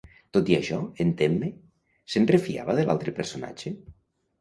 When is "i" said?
0.53-0.55